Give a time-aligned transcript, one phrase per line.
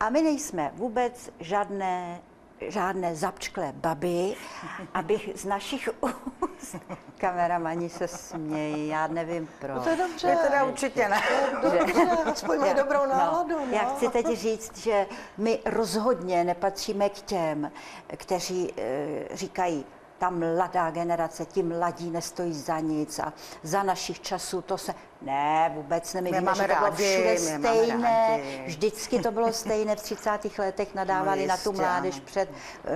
[0.00, 2.20] a my nejsme vůbec žádné
[2.68, 4.34] žádné zapčklé baby,
[4.94, 6.76] abych z našich úst,
[7.18, 9.76] kameramani se smějí, já nevím proč.
[9.76, 10.28] No to je dobře.
[10.28, 11.22] Je teda určitě ne.
[11.62, 12.02] Dobře,
[12.32, 13.58] aspoň mají dobrou náladu.
[13.58, 15.06] No, Já chci teď říct, že
[15.38, 17.72] my rozhodně nepatříme k těm,
[18.16, 19.84] kteří e, říkají,
[20.18, 23.32] ta mladá generace, ti mladí nestojí za nic a
[23.62, 24.94] za našich časů to se...
[25.24, 26.20] Ne, vůbec ne.
[26.20, 28.40] My, My víme, máme že to bylo rádi, všude stejné.
[28.66, 29.96] Vždycky to bylo stejné.
[29.96, 30.58] V 30.
[30.58, 32.24] letech nadávali No na tu mládež ano.
[32.24, 32.48] před,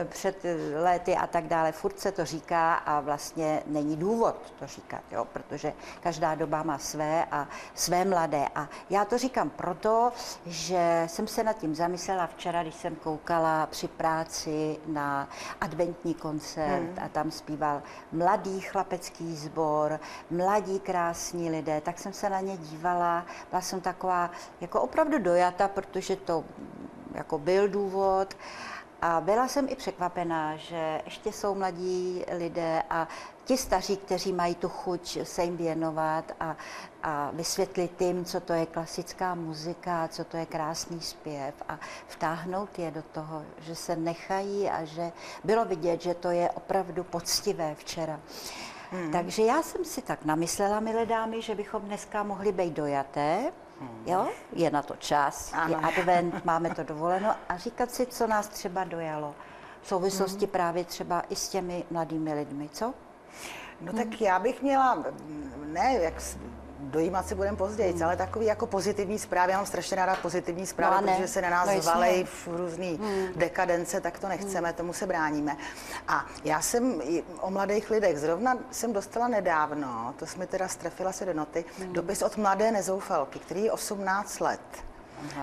[0.08, 1.72] před eh, léty a tak dále.
[1.72, 6.78] Furt se to říká a vlastně není důvod to říkat, jo, protože každá doba má
[6.78, 8.44] své a své mladé.
[8.54, 10.12] A já to říkám proto,
[10.46, 15.28] že jsem se nad tím zamyslela včera, když jsem koukala při práci na
[15.60, 16.98] adventní koncert Hmm.
[17.04, 20.00] a tam zpíval mladý chlapecký sbor,
[20.30, 25.68] mladí krásní lidé, tak jsem se na ně dívala, byla jsem taková jako opravdu dojata,
[25.68, 26.44] protože to
[27.14, 28.36] jako byl důvod.
[29.02, 33.08] A byla jsem i překvapená, že ještě jsou mladí lidé a
[33.44, 36.56] ti staří, kteří mají tu chuť se jim věnovat a,
[37.02, 41.78] a vysvětlit jim, co to je klasická muzika, co to je krásný zpěv a
[42.08, 45.12] vtáhnout je do toho, že se nechají a že
[45.44, 48.20] bylo vidět, že to je opravdu poctivé včera.
[48.90, 49.12] Hmm.
[49.12, 53.52] Takže já jsem si tak namyslela, milé dámy, že bychom dneska mohli být dojaté,
[54.06, 55.70] Jo, je na to čas, ano.
[55.70, 59.34] je advent, máme to dovoleno a říkat si, co nás třeba dojalo.
[59.82, 62.94] V souvislosti právě třeba i s těmi mladými lidmi, co?
[63.80, 65.04] No tak já bych měla,
[65.66, 66.14] ne, jak
[66.78, 68.02] dojímat se budeme později, Hmm.
[68.02, 69.52] ale takový jako pozitivní zprávy.
[69.52, 71.12] Já mám strašně ráda pozitivní zprávy, No ne.
[71.12, 73.00] protože se na nás No valej v různý
[73.36, 75.56] dekadence, tak to nechceme, tomu se bráníme.
[76.08, 77.02] A já jsem
[77.40, 82.22] o mladých lidech, zrovna jsem dostala nedávno, to jsme teda strefila se do noty, dopis
[82.22, 84.60] od mladé nezoufalky, který je 18 let.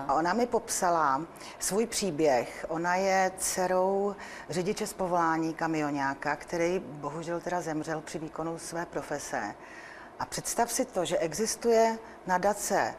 [0.08, 1.22] A ona mi popsala
[1.58, 2.66] svůj příběh.
[2.68, 4.16] Ona je dcerou
[4.50, 9.54] řidiče z povolání kamionáka, který bohužel teda zemřel při výkonu své profese.
[10.18, 12.94] A představ si to, že existuje nadace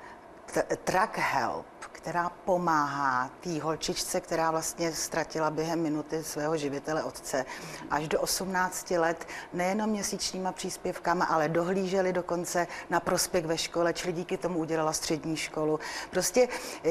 [0.84, 1.66] Track Help,
[2.06, 7.46] která pomáhá té holčičce, která vlastně ztratila během minuty svého živitele otce
[7.92, 14.14] až do 18 let, nejenom měsíčníma příspěvkama, ale dohlíželi dokonce na prospěch ve škole, čili
[14.14, 15.80] díky tomu udělala střední školu.
[16.12, 16.48] Prostě
[16.86, 16.90] eh,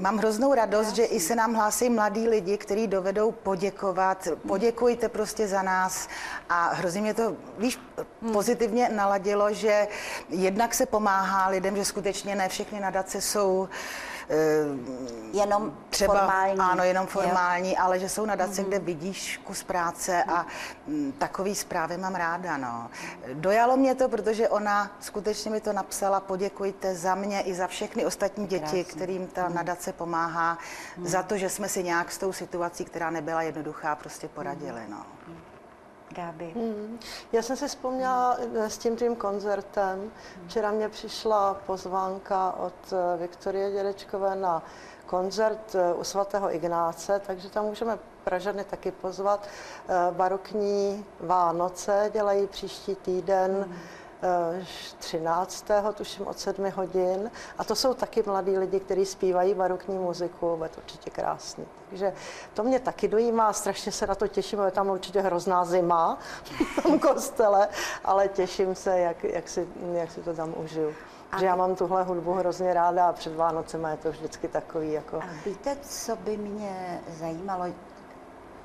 [0.00, 4.28] mám hroznou radost, že i se nám hlásí mladí lidi, kteří dovedou poděkovat.
[4.48, 6.08] Poděkujte prostě za nás
[6.48, 7.80] a hrozně mě to, víš,
[8.32, 9.88] pozitivně naladilo, že
[10.28, 13.68] jednak se pomáhá lidem, že skutečně ne všechny nadace jsou
[15.32, 16.60] Jenom třeba, formální.
[16.60, 17.10] ano, jenom jo?
[17.10, 20.46] formální, ale že jsou nadace, kde vidíš kus práce a
[20.86, 22.90] mm, takový zprávy mám ráda, no.
[23.32, 28.06] Dojalo mě to, protože ona skutečně mi to napsala, poděkujte za mě i za všechny
[28.06, 28.84] ostatní děti, Krásný.
[28.84, 30.58] kterým ta nadace pomáhá,
[31.04, 35.06] za to, že jsme si nějak s tou situací, která nebyla jednoduchá, prostě poradili, no.
[36.14, 36.52] Gáby.
[36.54, 36.98] Hmm.
[37.32, 40.10] Já jsem si vzpomněla eh, s tím tím koncertem.
[40.46, 44.62] Včera mě přišla pozvánka od eh, Viktorie Dědečkové na
[45.06, 49.48] koncert eh, u svatého Ignáce, takže tam můžeme Pražany taky pozvat.
[50.10, 53.68] Barokní Vánoce dělají příští týden.
[53.70, 54.03] eh,
[54.98, 55.66] 13.
[55.94, 57.30] tuším od 7 hodin.
[57.58, 61.64] A to jsou taky mladí lidi, kteří zpívají barokní muziku, bude to určitě krásný.
[61.90, 62.12] Takže
[62.54, 66.18] to mě taky dojímá, strašně se na to těším, je tam určitě hrozná zima
[66.78, 67.68] v tom kostele,
[68.04, 70.94] ale těším se, jak, jak, si, jak si to tam užiju.
[71.38, 75.16] Že já mám tuhle hudbu hrozně ráda a před Vánocema je to vždycky takový jako...
[75.16, 77.64] A víte, co by mě zajímalo?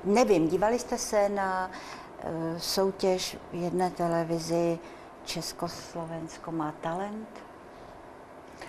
[0.04, 4.78] Nevím, dívali jste se na uh, soutěž v jedné televizi
[5.24, 7.28] Československo má talent?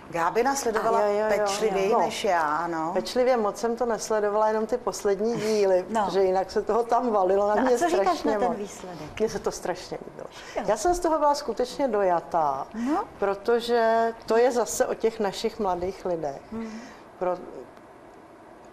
[0.10, 2.00] Gábina sledovala A jo, jo, jo, pečlivěji jo.
[2.00, 2.92] než já, ano.
[2.94, 6.00] Pečlivě moc jsem to nesledovala, jenom ty poslední díly, No.
[6.00, 6.06] no.
[6.06, 8.54] protože jinak se toho tam valilo na No a mě co říkáš strašně na ten
[8.54, 9.20] výsledek?
[9.20, 10.28] Mně se to strašně líbilo.
[10.56, 10.64] Jo.
[10.68, 13.04] Já jsem z toho byla skutečně dojatá, No.
[13.20, 16.42] protože to je zase o těch našich mladých lidech.
[17.20, 17.38] Pro,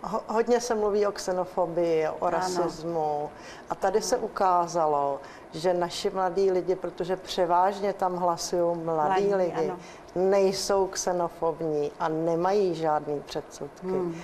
[0.03, 3.31] ho, hodně se mluví o xenofobii, o rasismu
[3.71, 5.21] a tady se ukázalo,
[5.53, 9.79] že naši mladí lidi, protože převážně tam hlasují mladí, Mladí, lidi, ano.
[10.15, 13.87] nejsou xenofobní a nemají žádný předsudky.
[13.87, 14.15] Hmm.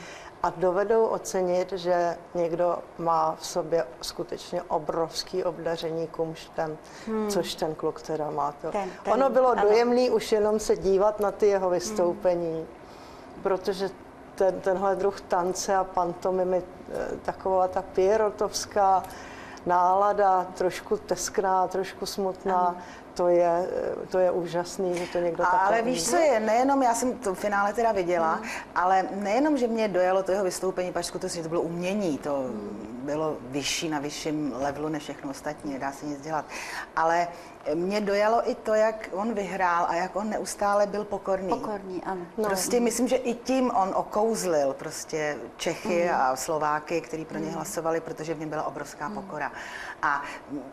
[0.42, 6.78] A dovedou ocenit, že někdo má v sobě skutečně obrovský obdaření kumštem,
[7.28, 8.52] což ten kluk teda má.
[8.62, 8.70] To.
[8.70, 9.62] Ten- ten- ono bylo ano.
[9.62, 12.66] dojemný už jenom se dívat na ty jeho vystoupení,
[13.42, 13.90] protože
[14.34, 19.02] ten, tenhle druh tance a pantomimy, eh, taková ta pierotovská
[19.66, 22.76] nálada, trošku teskná, trošku smutná,
[23.14, 23.68] to je,
[24.10, 27.34] to je úžasný, že to někdo takhle Ale víš, co je, nejenom, já jsem to
[27.34, 28.48] v finále teda viděla, mm.
[28.74, 32.93] ale nejenom, že mě dojalo to jeho vystoupení, pač skutečně to bylo umění, to mm.
[33.04, 36.44] Bylo vyšší na vyšším levelu než všechno ostatní, nedá se nic dělat,
[36.96, 37.28] ale
[37.74, 41.48] mě dojalo i to, jak on vyhrál a jak on neustále byl pokorný.
[41.48, 42.20] Pokorný, ano.
[42.38, 42.44] No.
[42.44, 46.20] Prostě myslím, že i tím on okouzlil prostě Čechy mm.
[46.20, 47.54] a Slováky, kteří pro ně mm.
[47.54, 49.14] hlasovali, protože v něm byla obrovská mm.
[49.14, 49.52] pokora.
[50.02, 50.22] A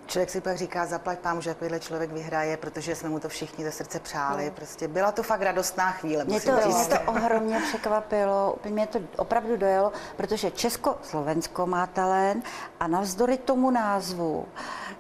[0.05, 3.63] člověk si pak říká, zaplať pán, že takovýhle člověk vyhraje, protože jsme mu to všichni
[3.63, 4.45] ze srdce přáli.
[4.45, 4.51] Mm.
[4.51, 6.25] Prostě byla to fakt radostná chvíle.
[6.25, 11.87] Mě to, mě to ohromně překvapilo, mě to opravdu dojelo, protože Česko-Slovensko má
[12.21, 12.45] talent
[12.79, 14.45] a navzdory tomu názvu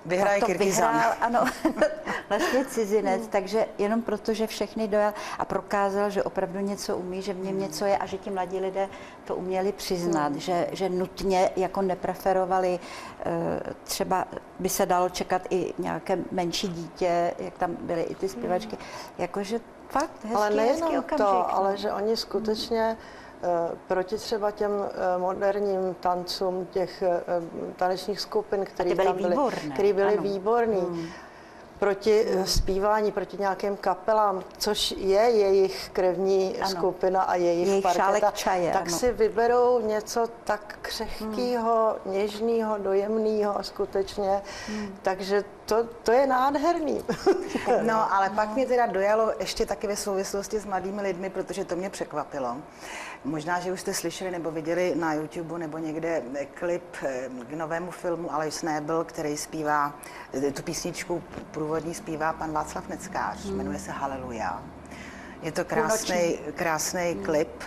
[0.05, 0.93] Vyhraje Kyrgyzan.
[0.93, 1.39] Vyhrál, ano,
[2.29, 7.33] vlastně cizinec, takže jenom proto, že všechny dojel a prokázal, že opravdu něco umí, že
[7.33, 8.89] v něm něco je a že ti mladí lidé
[9.25, 14.25] to uměli přiznat, že, že nutně jako nepreferovali, eh, třeba
[14.59, 18.77] by se dalo čekat i nějaké menší dítě, jak tam byly i ty zpěvačky,
[19.17, 19.59] jakože
[19.89, 21.55] fakt hezký, Ale nejenom hezký okamžik, to, no.
[21.55, 22.97] ale že oni skutečně
[23.87, 27.21] proti třeba těm eh, moderním tancům těch eh,
[27.75, 30.23] tanečních skupin, které byly tam byly, výborné, které byly ano.
[30.23, 30.79] výborný.
[30.79, 31.07] Hmm
[31.81, 36.69] proti zpívání, proti nějakým kapelám, což je jejich krevní ano.
[36.69, 38.97] skupina a jejich, jejich parketa, čaje, tak ano.
[38.97, 42.13] si vyberou něco tak křehkého, hmm.
[42.13, 44.41] něžného, dojemného skutečně.
[44.67, 44.95] Hmm.
[45.01, 47.03] Takže to, to je nádherný.
[47.81, 51.75] no, ale pak mě teda dojalo ještě taky ve souvislosti s mladými lidmi, protože to
[51.75, 52.57] mě překvapilo.
[53.25, 56.23] Možná, že už jste slyšeli nebo viděli na YouTube nebo někde
[56.53, 59.93] klip eh, k novému filmu Alois Nebel, který zpívá,
[60.33, 61.23] eh, tu písničku
[61.71, 63.57] průvodní zpívá pan Václav Neckář, hmm.
[63.57, 64.63] jmenuje se Haleluja.
[65.41, 67.23] Je to krásný, krásný hmm.
[67.23, 67.63] klip,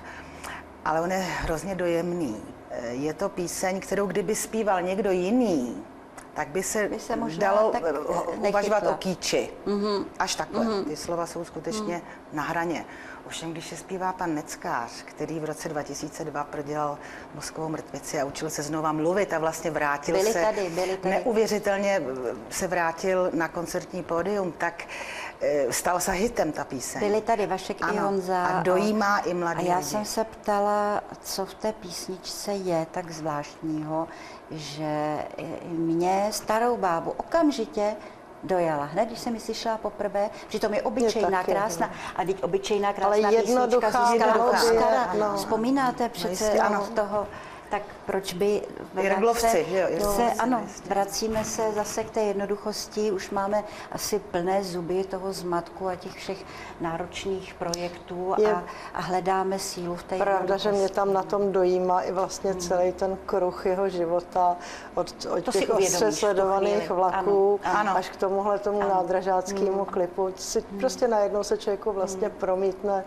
[0.85, 2.37] ale on je hrozně dojemný.
[2.91, 5.83] Je to píseň, kterou kdyby zpíval někdo jiný,
[6.34, 7.82] tak by se, by se možná dalo tak
[8.48, 9.50] uvažovat o kýči.
[9.66, 10.04] Mm-hmm.
[10.19, 10.66] Až takhle.
[10.66, 10.84] Mm-hmm.
[10.84, 12.36] Ty slova jsou skutečně mm-hmm.
[12.36, 12.84] na hraně.
[13.26, 16.98] Ovšem, když se zpívá pan Neckář, který v roce 2002 prodělal
[17.34, 21.14] mozkovou mrtvici a učil se znova mluvit a vlastně vrátil byli se, tady, byli tady.
[21.14, 22.02] neuvěřitelně
[22.50, 24.84] se vrátil na koncertní pódium, tak
[25.40, 27.00] eh, stal se hitem ta píseň.
[27.00, 28.46] Byli tady Vašek ano, i Honza.
[28.46, 29.88] A dojímá a, i mladí A já lidi.
[29.88, 34.08] jsem se ptala, co v té písničce je tak zvláštního,
[34.50, 35.19] že
[35.69, 37.96] mě starou bábu okamžitě
[38.42, 38.84] dojela.
[38.84, 41.90] Hned, když jsem mi slyšela poprvé, že to je obyčejná, je krásná.
[42.16, 45.14] A teď obyčejná, krásná Ale jednoduchá, písnička získala Oscara.
[45.19, 45.36] No.
[45.36, 46.86] Vzpomínáte přece no, ano.
[46.94, 47.26] toho
[47.75, 48.62] tak proč by...
[49.00, 55.05] Jirglovci, jo, se, ano, vracíme se zase k té jednoduchosti, už máme asi plné zuby
[55.05, 56.44] toho zmatku a těch všech
[56.81, 62.00] náročných projektů a, a hledáme sílu v té Pravda, že mě tam na tom dojímá
[62.00, 62.61] i vlastně hmm.
[62.61, 64.56] celý ten kruh jeho života
[64.94, 65.69] od, od těch
[66.11, 67.97] sledovaných vlaků ano, ano.
[67.97, 68.94] až k tomuhle tomu ano.
[68.94, 69.85] nádražáckému hmm.
[69.85, 70.32] klipu.
[70.37, 70.79] Si, hmm.
[70.79, 72.37] Prostě najednou se člověku vlastně hmm.
[72.38, 73.05] promítne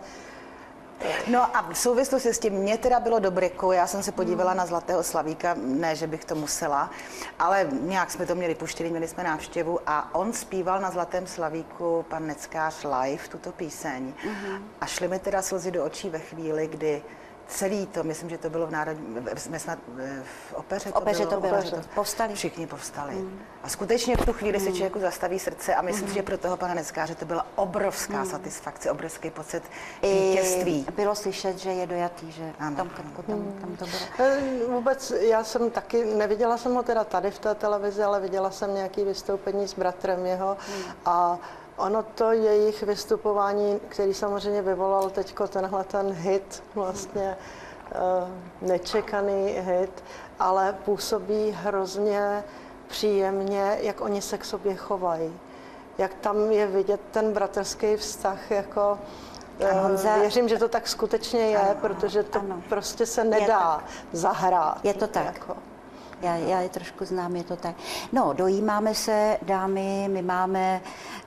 [1.26, 4.66] No a v souvislosti s tím mě teda bylo dobryku, já jsem se podívala na
[4.66, 6.90] Zlatého Slavíka, ne, že bych to musela,
[7.38, 12.04] ale nějak jsme to měli puštěli, měli jsme návštěvu a on zpíval na Zlatém Slavíku
[12.08, 14.62] pan Neckář live tuto píseň mm-hmm.
[14.80, 17.02] a šly mi teda slzy do očí ve chvíli, kdy
[17.48, 19.78] celý to, myslím, že to bylo v národní, jsme snad
[20.22, 22.34] v opeře, v opeře to bylo, to bylo, povstali.
[22.34, 23.14] Všichni povstali.
[23.14, 23.38] Mm.
[23.62, 24.64] A skutečně v tu chvíli mm.
[24.64, 26.14] se člověku zastaví srdce a myslím mm.
[26.14, 28.26] že pro toho pana Neckáře to byla obrovská mm.
[28.26, 29.62] satisfakce, obrovský pocit
[30.02, 30.86] vítězství.
[30.88, 32.76] I bylo slyšet, že je dojatý, že ano.
[32.76, 33.58] tam, tam, tam, mm.
[33.60, 34.02] tam to bylo.
[34.18, 38.50] Eh, vůbec já jsem taky, neviděla jsem ho teda tady v té televizi, ale viděla
[38.50, 40.82] jsem nějaký vystoupení s bratrem jeho mm.
[41.04, 41.38] a
[41.78, 47.36] Ono to jejich vystupování, který samozřejmě vyvolal teď tenhle ten hit, vlastně
[47.94, 50.04] uh, nečekaný hit,
[50.38, 52.44] ale působí hrozně
[52.88, 55.40] příjemně, jak oni se k sobě chovají.
[55.98, 58.98] Jak tam je vidět ten bratrský vztah, jako
[59.60, 62.62] eh, Honza, Věřím, že to tak skutečně je, ano, protože to ano.
[62.68, 64.84] prostě se nedá je zahrát.
[64.84, 65.24] Je to tak.
[65.24, 65.56] Jako.
[66.22, 67.74] Já, já je trošku znám, je to tak.
[68.12, 70.80] No, dojímáme se, dámy, my máme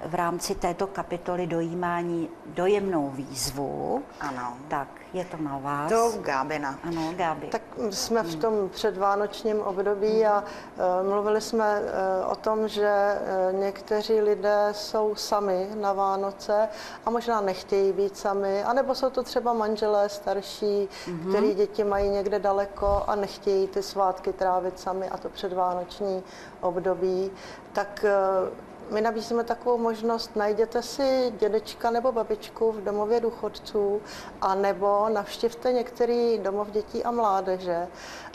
[0.06, 4.04] v rámci této kapitoly dojímání dojemnou výzvu.
[4.20, 4.58] Ano.
[4.68, 5.92] Tak, je to na vás.
[5.92, 6.80] To Gábina.
[6.84, 7.48] Ano, Gáby.
[7.48, 13.20] Tak jsme v tom předvánočním období a uh, mluvili jsme uh, o tom, že
[13.52, 16.70] uh, někteří lidé jsou sami na Vánoce
[17.06, 21.30] a možná nechtějí být sami, anebo jsou to třeba manželé starší, mm-hmm.
[21.30, 26.24] který děti mají někde daleko a nechtějí ty svátky trávit sami a to předvánoční
[26.62, 27.32] období.
[27.74, 28.06] Tak
[28.92, 34.02] my nabízíme takovou možnost, najděte si dědečka nebo babičku v domově důchodců
[34.42, 37.88] a nebo navštivte některý domov dětí a mládeže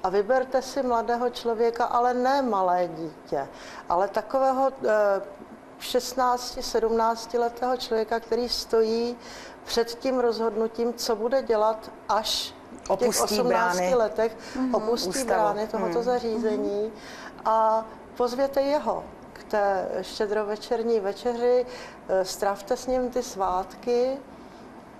[0.02, 3.48] a vyberte si mladého člověka, ale ne malé dítě,
[3.88, 4.70] ale takového
[5.80, 9.16] 16-17 letého člověka, který stojí
[9.64, 13.94] před tím rozhodnutím, co bude dělat, až v těch 18 brány.
[13.94, 14.76] letech mm-hmm.
[14.76, 15.26] opustí Ústavu.
[15.26, 16.02] brány tohoto mm-hmm.
[16.02, 16.92] zařízení
[17.44, 17.86] a
[18.16, 19.04] pozvěte jeho
[19.48, 21.66] té štědrovečerní večeři,
[22.08, 24.18] eh, stravte s ním ty svátky,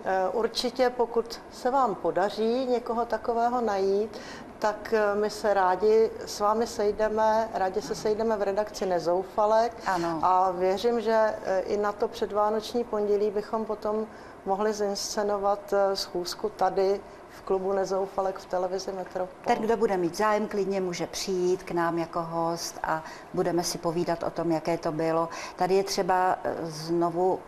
[0.04, 4.20] eh, Určitě, pokud se vám podaří někoho takového najít,
[4.58, 10.20] tak eh, my se rádi s vámi sejdeme, rádi se sejdeme v redakci Nezoufalek ano.
[10.22, 11.34] a věřím, že
[11.66, 14.06] i na to předvánoční pondělí bychom potom
[14.46, 17.00] mohli zinscenovat schůzku tady
[17.36, 19.44] v klubu Nezoufalek v televizi Metropol.
[19.44, 23.78] Ten, kdo bude mít zájem, klidně může přijít k nám jako host a budeme si
[23.78, 25.28] povídat o tom, jaké to bylo.
[25.56, 27.38] Tady je třeba eh, znovu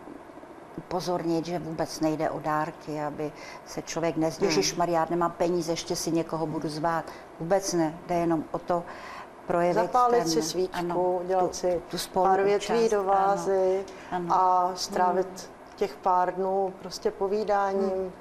[0.76, 3.32] upozornit, že vůbec nejde o dárky, aby
[3.66, 4.78] se člověk nezděžil, hmm.
[4.78, 7.04] Maria, nemám peníze, ještě si někoho budu zvát.
[7.40, 8.82] Vůbec ne, jde jenom o to,
[9.46, 14.34] projevit Zapálit ten, si svíčku, ano, dělat tu, si tu pár větví do vázy ano,
[14.34, 14.42] ano.
[14.42, 15.76] a strávit hmm.
[15.76, 18.12] těch pár dnů prostě povídáním, hmm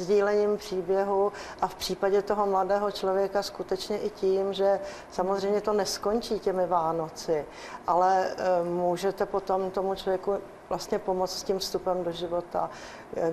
[0.00, 4.80] sdílením příběhu a v případě toho mladého člověka skutečně i tím, že
[5.10, 7.46] samozřejmě to neskončí těmi Vánoci,
[7.86, 10.38] ale eh, můžete potom tomu člověku
[10.70, 12.70] vlastně pomoct s tím vstupem do života,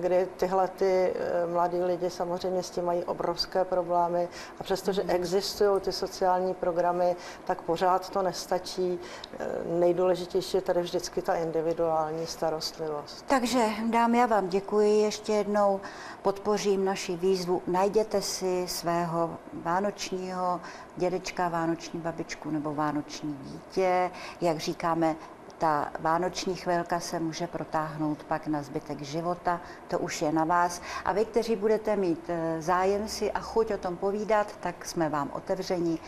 [0.00, 4.28] kdy tyhle ty eh, mladí lidi samozřejmě s tím mají obrovské problémy
[4.60, 5.10] a přestože mm.
[5.10, 8.98] existují ty sociální programy, tak pořád to nestačí.
[9.38, 13.24] Eh, nejdůležitější je tady vždycky ta individuální starostlivost.
[13.26, 15.80] Takže dámy, já vám děkuji ještě jednou,
[16.22, 17.62] podpořím naši výzvu.
[17.66, 20.60] Najděte si svého vánočního
[20.96, 24.10] dědečka, vánoční babičku nebo vánoční dítě.
[24.40, 25.16] Jak říkáme,
[25.58, 30.82] ta vánoční chvilka se může protáhnout pak na zbytek života, to už je na vás.
[31.04, 35.08] A vy, kteří budete mít eh, zájem si a chuť o tom povídat, tak jsme
[35.08, 36.00] vám otevření.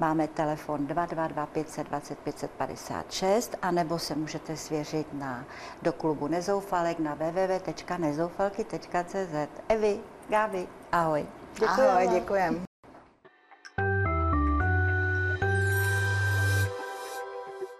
[0.00, 5.44] Máme telefon 222 520 556, anebo se můžete svěřit na,
[5.82, 9.60] do klubu Nezoufalek na www.nezoufalky.cz.
[9.68, 11.26] Evi, Gavi, ahoj.
[11.54, 11.92] Děkujeme.
[11.92, 12.71] Ahoj, děkujeme.